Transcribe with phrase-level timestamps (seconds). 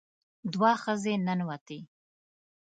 [0.53, 1.79] دوه ښځې ننوتې.